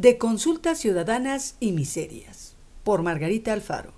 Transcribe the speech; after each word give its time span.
de 0.00 0.16
Consultas 0.16 0.78
Ciudadanas 0.78 1.56
y 1.60 1.72
Miserias, 1.72 2.54
por 2.84 3.02
Margarita 3.02 3.52
Alfaro. 3.52 3.92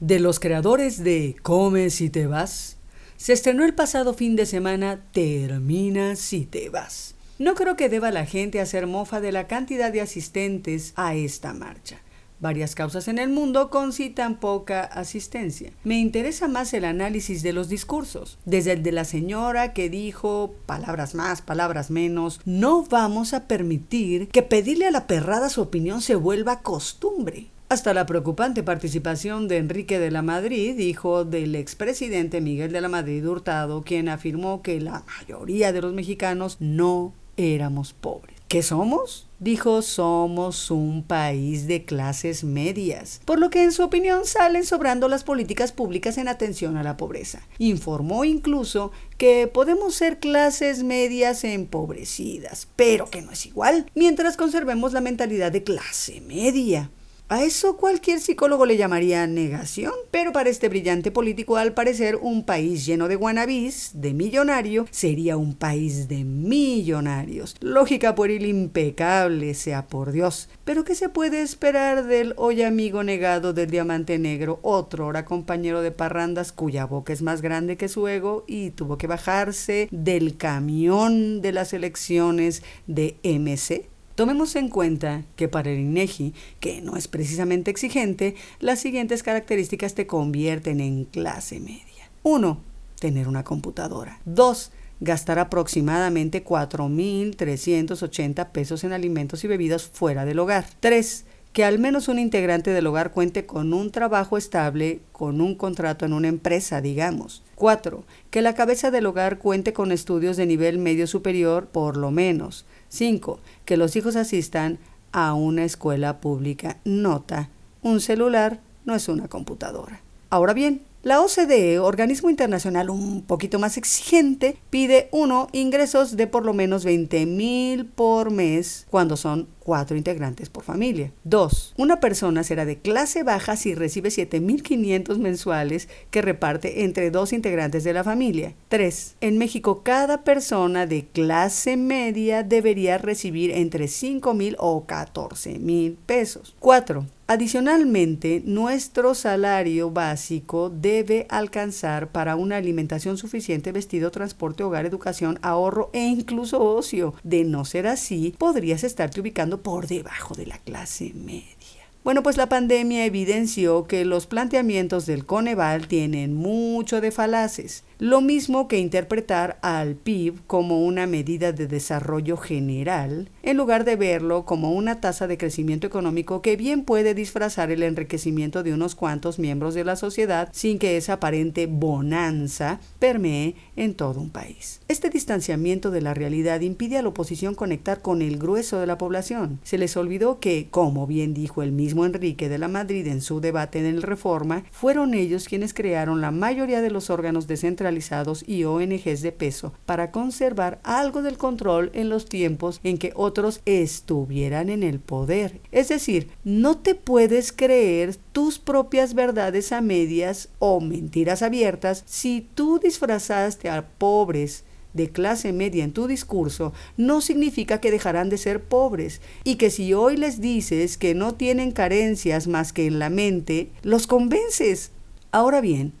De 0.00 0.18
los 0.18 0.40
creadores 0.40 1.04
de 1.04 1.36
Come 1.42 1.90
si 1.90 2.10
te 2.10 2.26
vas, 2.26 2.76
se 3.16 3.32
estrenó 3.32 3.64
el 3.64 3.72
pasado 3.72 4.14
fin 4.14 4.34
de 4.34 4.46
semana 4.46 5.00
Termina 5.12 6.16
si 6.16 6.44
te 6.44 6.70
vas. 6.70 7.14
No 7.38 7.54
creo 7.54 7.76
que 7.76 7.88
deba 7.88 8.10
la 8.10 8.26
gente 8.26 8.60
hacer 8.60 8.88
mofa 8.88 9.20
de 9.20 9.30
la 9.30 9.46
cantidad 9.46 9.92
de 9.92 10.00
asistentes 10.00 10.92
a 10.96 11.14
esta 11.14 11.54
marcha 11.54 12.00
varias 12.40 12.74
causas 12.74 13.08
en 13.08 13.18
el 13.18 13.28
mundo 13.28 13.70
con 13.70 13.92
si 13.92 14.10
tan 14.10 14.40
poca 14.40 14.82
asistencia. 14.82 15.72
Me 15.84 15.98
interesa 15.98 16.48
más 16.48 16.72
el 16.74 16.84
análisis 16.84 17.42
de 17.42 17.52
los 17.52 17.68
discursos, 17.68 18.38
desde 18.44 18.72
el 18.72 18.82
de 18.82 18.92
la 18.92 19.04
señora 19.04 19.72
que 19.72 19.90
dijo 19.90 20.54
palabras 20.66 21.14
más, 21.14 21.42
palabras 21.42 21.90
menos, 21.90 22.40
no 22.44 22.84
vamos 22.84 23.34
a 23.34 23.46
permitir 23.46 24.28
que 24.28 24.42
pedirle 24.42 24.86
a 24.86 24.90
la 24.90 25.06
perrada 25.06 25.48
su 25.48 25.60
opinión 25.60 26.00
se 26.00 26.14
vuelva 26.14 26.60
costumbre 26.62 27.50
hasta 27.70 27.94
la 27.94 28.04
preocupante 28.04 28.64
participación 28.64 29.46
de 29.46 29.58
Enrique 29.58 30.00
de 30.00 30.10
la 30.10 30.22
Madrid, 30.22 30.76
hijo 30.80 31.24
del 31.24 31.54
expresidente 31.54 32.40
Miguel 32.40 32.72
de 32.72 32.80
la 32.80 32.88
Madrid 32.88 33.24
Hurtado, 33.24 33.82
quien 33.82 34.08
afirmó 34.08 34.60
que 34.60 34.80
la 34.80 35.04
mayoría 35.06 35.72
de 35.72 35.80
los 35.80 35.94
mexicanos 35.94 36.56
no 36.58 37.14
éramos 37.36 37.92
pobres. 37.92 38.39
¿Qué 38.50 38.64
somos? 38.64 39.28
Dijo, 39.38 39.80
somos 39.80 40.72
un 40.72 41.04
país 41.04 41.68
de 41.68 41.84
clases 41.84 42.42
medias, 42.42 43.20
por 43.24 43.38
lo 43.38 43.48
que 43.48 43.62
en 43.62 43.70
su 43.70 43.84
opinión 43.84 44.24
salen 44.24 44.66
sobrando 44.66 45.06
las 45.06 45.22
políticas 45.22 45.70
públicas 45.70 46.18
en 46.18 46.26
atención 46.26 46.76
a 46.76 46.82
la 46.82 46.96
pobreza. 46.96 47.46
Informó 47.58 48.24
incluso 48.24 48.90
que 49.18 49.46
podemos 49.46 49.94
ser 49.94 50.18
clases 50.18 50.82
medias 50.82 51.44
empobrecidas, 51.44 52.66
pero 52.74 53.08
que 53.08 53.22
no 53.22 53.30
es 53.30 53.46
igual, 53.46 53.86
mientras 53.94 54.36
conservemos 54.36 54.92
la 54.94 55.00
mentalidad 55.00 55.52
de 55.52 55.62
clase 55.62 56.20
media. 56.20 56.90
A 57.32 57.44
eso 57.44 57.76
cualquier 57.76 58.18
psicólogo 58.18 58.66
le 58.66 58.76
llamaría 58.76 59.24
negación, 59.28 59.92
pero 60.10 60.32
para 60.32 60.50
este 60.50 60.68
brillante 60.68 61.12
político, 61.12 61.58
al 61.58 61.74
parecer, 61.74 62.16
un 62.16 62.44
país 62.44 62.84
lleno 62.84 63.06
de 63.06 63.14
guanabís, 63.14 63.92
de 63.94 64.14
millonario, 64.14 64.84
sería 64.90 65.36
un 65.36 65.54
país 65.54 66.08
de 66.08 66.24
millonarios. 66.24 67.54
Lógica 67.60 68.16
pueril 68.16 68.46
impecable, 68.46 69.54
sea 69.54 69.86
por 69.86 70.10
Dios. 70.10 70.48
Pero 70.64 70.82
¿qué 70.82 70.96
se 70.96 71.08
puede 71.08 71.40
esperar 71.42 72.08
del 72.08 72.34
hoy 72.36 72.62
amigo 72.62 73.04
negado 73.04 73.52
del 73.52 73.70
diamante 73.70 74.18
negro, 74.18 74.58
otro 74.62 75.06
hora 75.06 75.24
compañero 75.24 75.82
de 75.82 75.92
parrandas 75.92 76.50
cuya 76.50 76.84
boca 76.84 77.12
es 77.12 77.22
más 77.22 77.42
grande 77.42 77.76
que 77.76 77.88
su 77.88 78.08
ego 78.08 78.42
y 78.48 78.70
tuvo 78.70 78.98
que 78.98 79.06
bajarse 79.06 79.86
del 79.92 80.36
camión 80.36 81.42
de 81.42 81.52
las 81.52 81.74
elecciones 81.74 82.64
de 82.88 83.18
MC? 83.22 83.88
Tomemos 84.14 84.54
en 84.56 84.68
cuenta 84.68 85.24
que 85.36 85.48
para 85.48 85.70
el 85.70 85.80
INEGI, 85.80 86.34
que 86.60 86.82
no 86.82 86.96
es 86.96 87.08
precisamente 87.08 87.70
exigente, 87.70 88.34
las 88.58 88.80
siguientes 88.80 89.22
características 89.22 89.94
te 89.94 90.06
convierten 90.06 90.80
en 90.80 91.04
clase 91.04 91.60
media. 91.60 92.10
1. 92.22 92.60
Tener 92.98 93.28
una 93.28 93.44
computadora. 93.44 94.20
2. 94.26 94.72
Gastar 95.00 95.38
aproximadamente 95.38 96.44
4.380 96.44 98.50
pesos 98.50 98.84
en 98.84 98.92
alimentos 98.92 99.42
y 99.44 99.48
bebidas 99.48 99.84
fuera 99.84 100.26
del 100.26 100.38
hogar. 100.38 100.66
3 100.80 101.24
que 101.52 101.64
al 101.64 101.78
menos 101.78 102.08
un 102.08 102.18
integrante 102.18 102.70
del 102.72 102.86
hogar 102.86 103.12
cuente 103.12 103.44
con 103.44 103.72
un 103.72 103.90
trabajo 103.90 104.36
estable, 104.36 105.00
con 105.12 105.40
un 105.40 105.54
contrato 105.54 106.04
en 106.04 106.12
una 106.12 106.28
empresa, 106.28 106.80
digamos. 106.80 107.42
4. 107.56 108.04
Que 108.30 108.40
la 108.40 108.54
cabeza 108.54 108.90
del 108.90 109.06
hogar 109.06 109.38
cuente 109.38 109.72
con 109.72 109.90
estudios 109.90 110.36
de 110.36 110.46
nivel 110.46 110.78
medio 110.78 111.06
superior, 111.06 111.66
por 111.66 111.96
lo 111.96 112.10
menos. 112.10 112.66
5. 112.88 113.40
Que 113.64 113.76
los 113.76 113.96
hijos 113.96 114.16
asistan 114.16 114.78
a 115.12 115.34
una 115.34 115.64
escuela 115.64 116.20
pública. 116.20 116.78
Nota, 116.84 117.48
un 117.82 118.00
celular 118.00 118.60
no 118.84 118.94
es 118.94 119.08
una 119.08 119.26
computadora. 119.26 120.00
Ahora 120.30 120.52
bien, 120.52 120.82
la 121.02 121.22
OCDE, 121.22 121.78
organismo 121.78 122.28
internacional 122.28 122.90
un 122.90 123.22
poquito 123.22 123.58
más 123.58 123.78
exigente, 123.78 124.58
pide 124.68 125.08
uno 125.12 125.48
ingresos 125.52 126.16
de 126.16 126.26
por 126.26 126.44
lo 126.44 126.52
menos 126.52 126.84
20 126.84 127.24
mil 127.24 127.86
por 127.86 128.30
mes 128.30 128.86
cuando 128.90 129.16
son 129.16 129.48
cuatro 129.60 129.96
integrantes 129.96 130.50
por 130.50 130.64
familia. 130.64 131.12
2. 131.24 131.74
Una 131.78 132.00
persona 132.00 132.42
será 132.42 132.64
de 132.64 132.78
clase 132.78 133.22
baja 133.22 133.56
si 133.56 133.74
recibe 133.74 134.10
7.500 134.10 135.16
mensuales 135.18 135.88
que 136.10 136.22
reparte 136.22 136.84
entre 136.84 137.10
dos 137.10 137.32
integrantes 137.32 137.84
de 137.84 137.92
la 137.92 138.04
familia. 138.04 138.54
3. 138.68 139.16
En 139.20 139.38
México, 139.38 139.82
cada 139.82 140.22
persona 140.22 140.86
de 140.86 141.06
clase 141.06 141.76
media 141.76 142.42
debería 142.42 142.98
recibir 142.98 143.52
entre 143.52 143.86
5.000 143.86 144.56
o 144.58 144.86
14.000 144.86 145.96
pesos. 146.04 146.54
4. 146.58 147.06
Adicionalmente, 147.32 148.42
nuestro 148.44 149.14
salario 149.14 149.92
básico 149.92 150.68
debe 150.68 151.28
alcanzar 151.28 152.10
para 152.10 152.34
una 152.34 152.56
alimentación 152.56 153.16
suficiente, 153.18 153.70
vestido, 153.70 154.10
transporte, 154.10 154.64
hogar, 154.64 154.84
educación, 154.84 155.38
ahorro 155.40 155.90
e 155.92 156.00
incluso 156.00 156.60
ocio. 156.60 157.14
De 157.22 157.44
no 157.44 157.64
ser 157.64 157.86
así, 157.86 158.34
podrías 158.36 158.82
estarte 158.82 159.20
ubicando 159.20 159.62
por 159.62 159.86
debajo 159.86 160.34
de 160.34 160.46
la 160.46 160.58
clase 160.58 161.12
media. 161.14 161.79
Bueno, 162.02 162.22
pues 162.22 162.38
la 162.38 162.48
pandemia 162.48 163.04
evidenció 163.04 163.86
que 163.86 164.06
los 164.06 164.26
planteamientos 164.26 165.04
del 165.04 165.26
Coneval 165.26 165.86
tienen 165.86 166.32
mucho 166.32 167.02
de 167.02 167.10
falaces. 167.10 167.84
Lo 167.98 168.22
mismo 168.22 168.68
que 168.68 168.78
interpretar 168.78 169.58
al 169.60 169.96
PIB 169.96 170.40
como 170.46 170.86
una 170.86 171.06
medida 171.06 171.52
de 171.52 171.66
desarrollo 171.66 172.38
general, 172.38 173.28
en 173.42 173.58
lugar 173.58 173.84
de 173.84 173.96
verlo 173.96 174.46
como 174.46 174.72
una 174.72 175.02
tasa 175.02 175.26
de 175.26 175.36
crecimiento 175.36 175.86
económico 175.86 176.40
que 176.40 176.56
bien 176.56 176.84
puede 176.84 177.12
disfrazar 177.12 177.70
el 177.70 177.82
enriquecimiento 177.82 178.62
de 178.62 178.72
unos 178.72 178.94
cuantos 178.94 179.38
miembros 179.38 179.74
de 179.74 179.84
la 179.84 179.96
sociedad 179.96 180.48
sin 180.52 180.78
que 180.78 180.96
esa 180.96 181.14
aparente 181.14 181.66
bonanza 181.66 182.80
permee 182.98 183.56
en 183.76 183.92
todo 183.92 184.22
un 184.22 184.30
país. 184.30 184.80
Este 184.88 185.10
distanciamiento 185.10 185.90
de 185.90 186.00
la 186.00 186.14
realidad 186.14 186.62
impide 186.62 186.96
a 186.96 187.02
la 187.02 187.08
oposición 187.10 187.54
conectar 187.54 188.00
con 188.00 188.22
el 188.22 188.38
grueso 188.38 188.80
de 188.80 188.86
la 188.86 188.96
población. 188.96 189.60
Se 189.64 189.76
les 189.76 189.98
olvidó 189.98 190.40
que, 190.40 190.68
como 190.70 191.06
bien 191.06 191.34
dijo 191.34 191.62
el 191.62 191.72
mismo 191.72 191.89
Enrique 192.04 192.48
de 192.48 192.58
la 192.58 192.68
Madrid 192.68 193.06
en 193.06 193.20
su 193.20 193.40
debate 193.40 193.78
en 193.78 193.86
el 193.86 194.02
Reforma, 194.02 194.64
fueron 194.70 195.14
ellos 195.14 195.48
quienes 195.48 195.74
crearon 195.74 196.20
la 196.20 196.30
mayoría 196.30 196.80
de 196.80 196.90
los 196.90 197.10
órganos 197.10 197.46
descentralizados 197.46 198.48
y 198.48 198.64
ONGs 198.64 199.22
de 199.22 199.32
peso 199.32 199.72
para 199.86 200.10
conservar 200.10 200.80
algo 200.82 201.22
del 201.22 201.38
control 201.38 201.90
en 201.94 202.08
los 202.08 202.26
tiempos 202.26 202.80
en 202.84 202.98
que 202.98 203.12
otros 203.14 203.60
estuvieran 203.64 204.68
en 204.68 204.82
el 204.82 205.00
poder. 205.00 205.60
Es 205.70 205.88
decir, 205.88 206.30
no 206.44 206.78
te 206.78 206.94
puedes 206.94 207.52
creer 207.52 208.16
tus 208.32 208.58
propias 208.58 209.14
verdades 209.14 209.72
a 209.72 209.80
medias 209.80 210.48
o 210.58 210.80
mentiras 210.80 211.42
abiertas 211.42 212.02
si 212.06 212.48
tú 212.54 212.78
disfrazaste 212.78 213.68
a 213.68 213.86
pobres 213.86 214.64
de 214.92 215.10
clase 215.10 215.52
media 215.52 215.84
en 215.84 215.92
tu 215.92 216.06
discurso 216.06 216.72
no 216.96 217.20
significa 217.20 217.80
que 217.80 217.90
dejarán 217.90 218.28
de 218.28 218.38
ser 218.38 218.62
pobres 218.62 219.20
y 219.44 219.56
que 219.56 219.70
si 219.70 219.94
hoy 219.94 220.16
les 220.16 220.40
dices 220.40 220.98
que 220.98 221.14
no 221.14 221.34
tienen 221.34 221.72
carencias 221.72 222.46
más 222.46 222.72
que 222.72 222.86
en 222.86 222.98
la 222.98 223.10
mente, 223.10 223.70
los 223.82 224.06
convences. 224.06 224.92
Ahora 225.32 225.60
bien, 225.60 225.92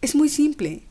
es 0.00 0.14
muy 0.14 0.28
simple. 0.28 0.82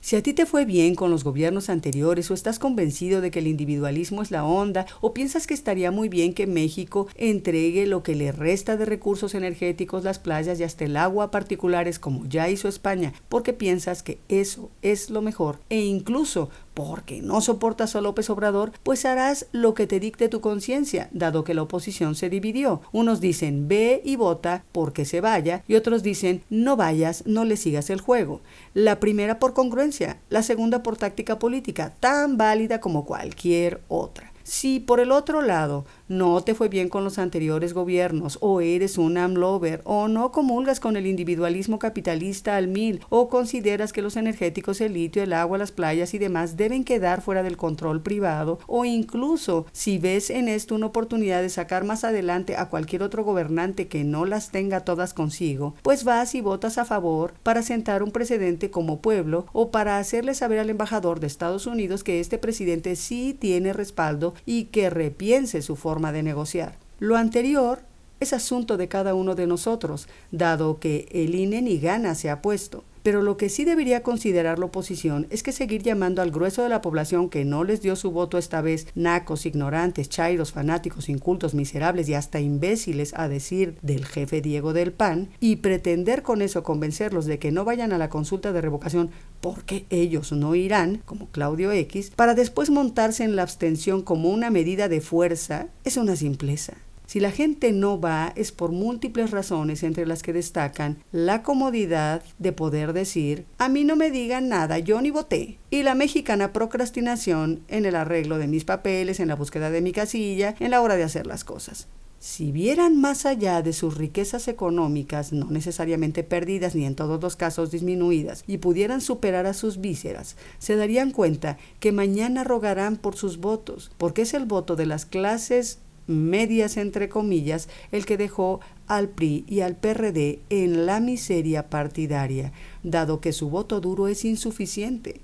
Si 0.00 0.14
a 0.14 0.22
ti 0.22 0.32
te 0.32 0.46
fue 0.46 0.64
bien 0.64 0.94
con 0.94 1.10
los 1.10 1.24
gobiernos 1.24 1.68
anteriores 1.68 2.30
o 2.30 2.34
estás 2.34 2.58
convencido 2.58 3.20
de 3.20 3.30
que 3.30 3.40
el 3.40 3.48
individualismo 3.48 4.22
es 4.22 4.30
la 4.30 4.44
onda 4.44 4.86
o 5.00 5.12
piensas 5.12 5.46
que 5.46 5.54
estaría 5.54 5.90
muy 5.90 6.08
bien 6.08 6.34
que 6.34 6.46
México 6.46 7.08
entregue 7.16 7.86
lo 7.86 8.02
que 8.02 8.14
le 8.14 8.30
resta 8.30 8.76
de 8.76 8.84
recursos 8.84 9.34
energéticos, 9.34 10.04
las 10.04 10.18
playas 10.18 10.60
y 10.60 10.64
hasta 10.64 10.84
el 10.84 10.96
agua 10.96 11.30
particulares 11.30 11.98
como 11.98 12.24
ya 12.26 12.48
hizo 12.48 12.68
España, 12.68 13.12
porque 13.28 13.52
piensas 13.52 14.02
que 14.02 14.18
eso 14.28 14.70
es 14.82 15.10
lo 15.10 15.20
mejor 15.20 15.58
e 15.68 15.80
incluso 15.80 16.48
porque 16.78 17.22
no 17.22 17.40
soportas 17.40 17.96
a 17.96 18.00
López 18.00 18.30
Obrador, 18.30 18.70
pues 18.84 19.04
harás 19.04 19.46
lo 19.50 19.74
que 19.74 19.88
te 19.88 19.98
dicte 19.98 20.28
tu 20.28 20.40
conciencia, 20.40 21.08
dado 21.10 21.42
que 21.42 21.52
la 21.52 21.62
oposición 21.62 22.14
se 22.14 22.30
dividió. 22.30 22.82
Unos 22.92 23.20
dicen 23.20 23.66
ve 23.66 24.00
y 24.04 24.14
vota 24.14 24.62
porque 24.70 25.04
se 25.04 25.20
vaya 25.20 25.64
y 25.66 25.74
otros 25.74 26.04
dicen 26.04 26.44
no 26.50 26.76
vayas, 26.76 27.24
no 27.26 27.44
le 27.44 27.56
sigas 27.56 27.90
el 27.90 28.00
juego. 28.00 28.42
La 28.74 29.00
primera 29.00 29.40
por 29.40 29.54
congruencia, 29.54 30.20
la 30.30 30.44
segunda 30.44 30.84
por 30.84 30.96
táctica 30.96 31.40
política, 31.40 31.94
tan 31.98 32.36
válida 32.36 32.78
como 32.78 33.04
cualquier 33.04 33.80
otra. 33.88 34.32
Si 34.44 34.78
por 34.78 35.00
el 35.00 35.10
otro 35.10 35.42
lado 35.42 35.84
no 36.08 36.42
te 36.42 36.54
fue 36.54 36.68
bien 36.68 36.88
con 36.88 37.04
los 37.04 37.18
anteriores 37.18 37.74
gobiernos, 37.74 38.38
o 38.40 38.60
eres 38.60 38.98
un 38.98 39.18
amlover, 39.18 39.82
o 39.84 40.08
no 40.08 40.32
comulgas 40.32 40.80
con 40.80 40.96
el 40.96 41.06
individualismo 41.06 41.78
capitalista 41.78 42.56
al 42.56 42.68
mil, 42.68 43.00
o 43.08 43.28
consideras 43.28 43.92
que 43.92 44.02
los 44.02 44.16
energéticos, 44.16 44.80
el 44.80 44.94
litio, 44.94 45.22
el 45.22 45.32
agua, 45.32 45.58
las 45.58 45.72
playas 45.72 46.14
y 46.14 46.18
demás 46.18 46.56
deben 46.56 46.84
quedar 46.84 47.20
fuera 47.20 47.42
del 47.42 47.56
control 47.56 48.02
privado, 48.02 48.58
o 48.66 48.84
incluso 48.84 49.66
si 49.72 49.98
ves 49.98 50.30
en 50.30 50.48
esto 50.48 50.74
una 50.74 50.86
oportunidad 50.86 51.42
de 51.42 51.48
sacar 51.48 51.84
más 51.84 52.04
adelante 52.04 52.56
a 52.56 52.68
cualquier 52.68 53.02
otro 53.02 53.24
gobernante 53.24 53.88
que 53.88 54.04
no 54.04 54.24
las 54.24 54.50
tenga 54.50 54.80
todas 54.80 55.14
consigo, 55.14 55.74
pues 55.82 56.04
vas 56.04 56.34
y 56.34 56.40
votas 56.40 56.78
a 56.78 56.84
favor 56.84 57.34
para 57.42 57.62
sentar 57.62 58.02
un 58.02 58.10
precedente 58.10 58.70
como 58.70 59.00
pueblo 59.00 59.46
o 59.52 59.70
para 59.70 59.98
hacerle 59.98 60.34
saber 60.34 60.58
al 60.58 60.70
embajador 60.70 61.20
de 61.20 61.26
Estados 61.26 61.66
Unidos 61.66 62.04
que 62.04 62.20
este 62.20 62.38
presidente 62.38 62.96
sí 62.96 63.36
tiene 63.38 63.72
respaldo 63.72 64.34
y 64.46 64.64
que 64.64 64.90
repiense 64.90 65.62
su 65.62 65.76
forma 65.98 66.12
de 66.12 66.22
negociar. 66.22 66.76
Lo 67.00 67.16
anterior 67.16 67.80
es 68.20 68.32
asunto 68.32 68.76
de 68.76 68.86
cada 68.86 69.14
uno 69.14 69.34
de 69.34 69.48
nosotros, 69.48 70.06
dado 70.30 70.78
que 70.78 71.08
el 71.10 71.34
INE 71.34 71.60
ni 71.60 71.80
gana 71.80 72.14
se 72.14 72.30
ha 72.30 72.40
puesto. 72.40 72.84
Pero 73.08 73.22
lo 73.22 73.38
que 73.38 73.48
sí 73.48 73.64
debería 73.64 74.02
considerar 74.02 74.58
la 74.58 74.66
oposición 74.66 75.28
es 75.30 75.42
que 75.42 75.50
seguir 75.50 75.82
llamando 75.82 76.20
al 76.20 76.30
grueso 76.30 76.62
de 76.62 76.68
la 76.68 76.82
población 76.82 77.30
que 77.30 77.46
no 77.46 77.64
les 77.64 77.80
dio 77.80 77.96
su 77.96 78.10
voto 78.10 78.36
esta 78.36 78.60
vez 78.60 78.86
nacos, 78.94 79.46
ignorantes, 79.46 80.10
chairos, 80.10 80.52
fanáticos, 80.52 81.08
incultos, 81.08 81.54
miserables 81.54 82.06
y 82.10 82.12
hasta 82.12 82.38
imbéciles 82.38 83.14
a 83.16 83.26
decir 83.26 83.78
del 83.80 84.04
jefe 84.04 84.42
Diego 84.42 84.74
del 84.74 84.92
PAN 84.92 85.30
y 85.40 85.56
pretender 85.56 86.22
con 86.22 86.42
eso 86.42 86.62
convencerlos 86.62 87.24
de 87.24 87.38
que 87.38 87.50
no 87.50 87.64
vayan 87.64 87.94
a 87.94 87.98
la 87.98 88.10
consulta 88.10 88.52
de 88.52 88.60
revocación 88.60 89.08
porque 89.40 89.86
ellos 89.88 90.30
no 90.32 90.54
irán, 90.54 91.00
como 91.06 91.28
Claudio 91.28 91.72
X, 91.72 92.12
para 92.14 92.34
después 92.34 92.68
montarse 92.68 93.24
en 93.24 93.36
la 93.36 93.42
abstención 93.42 94.02
como 94.02 94.28
una 94.28 94.50
medida 94.50 94.86
de 94.90 95.00
fuerza, 95.00 95.68
es 95.82 95.96
una 95.96 96.14
simpleza. 96.14 96.74
Si 97.08 97.20
la 97.20 97.30
gente 97.30 97.72
no 97.72 97.98
va 97.98 98.34
es 98.36 98.52
por 98.52 98.70
múltiples 98.70 99.30
razones 99.30 99.82
entre 99.82 100.04
las 100.04 100.22
que 100.22 100.34
destacan 100.34 100.98
la 101.10 101.42
comodidad 101.42 102.22
de 102.38 102.52
poder 102.52 102.92
decir 102.92 103.46
a 103.56 103.70
mí 103.70 103.82
no 103.82 103.96
me 103.96 104.10
digan 104.10 104.50
nada, 104.50 104.78
yo 104.78 105.00
ni 105.00 105.10
voté, 105.10 105.56
y 105.70 105.84
la 105.84 105.94
mexicana 105.94 106.52
procrastinación 106.52 107.62
en 107.68 107.86
el 107.86 107.96
arreglo 107.96 108.36
de 108.36 108.46
mis 108.46 108.66
papeles, 108.66 109.20
en 109.20 109.28
la 109.28 109.36
búsqueda 109.36 109.70
de 109.70 109.80
mi 109.80 109.92
casilla, 109.92 110.54
en 110.60 110.70
la 110.70 110.82
hora 110.82 110.96
de 110.96 111.04
hacer 111.04 111.26
las 111.26 111.44
cosas. 111.44 111.88
Si 112.18 112.52
vieran 112.52 113.00
más 113.00 113.24
allá 113.24 113.62
de 113.62 113.72
sus 113.72 113.96
riquezas 113.96 114.46
económicas, 114.46 115.32
no 115.32 115.46
necesariamente 115.50 116.24
perdidas 116.24 116.74
ni 116.74 116.84
en 116.84 116.94
todos 116.94 117.22
los 117.22 117.36
casos 117.36 117.70
disminuidas, 117.70 118.44
y 118.46 118.58
pudieran 118.58 119.00
superar 119.00 119.46
a 119.46 119.54
sus 119.54 119.80
vísceras, 119.80 120.36
se 120.58 120.76
darían 120.76 121.12
cuenta 121.12 121.56
que 121.80 121.90
mañana 121.90 122.44
rogarán 122.44 122.98
por 122.98 123.16
sus 123.16 123.38
votos, 123.38 123.92
porque 123.96 124.22
es 124.22 124.34
el 124.34 124.44
voto 124.44 124.76
de 124.76 124.84
las 124.84 125.06
clases 125.06 125.78
medias 126.08 126.76
entre 126.76 127.08
comillas, 127.08 127.68
el 127.92 128.04
que 128.04 128.16
dejó 128.16 128.60
al 128.88 129.08
PRI 129.10 129.44
y 129.46 129.60
al 129.60 129.76
PRD 129.76 130.40
en 130.50 130.86
la 130.86 130.98
miseria 130.98 131.70
partidaria, 131.70 132.52
dado 132.82 133.20
que 133.20 133.32
su 133.32 133.50
voto 133.50 133.80
duro 133.80 134.08
es 134.08 134.24
insuficiente. 134.24 135.20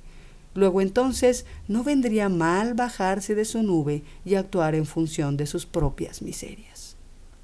Luego 0.54 0.80
entonces 0.80 1.46
no 1.66 1.82
vendría 1.82 2.28
mal 2.28 2.74
bajarse 2.74 3.34
de 3.34 3.44
su 3.44 3.62
nube 3.62 4.02
y 4.24 4.36
actuar 4.36 4.76
en 4.76 4.86
función 4.86 5.36
de 5.36 5.46
sus 5.46 5.66
propias 5.66 6.22
miserias. 6.22 6.96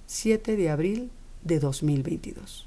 7 0.07 0.57
de 0.57 0.71
abril 0.71 1.11
de 1.43 1.59
2022. 1.59 2.59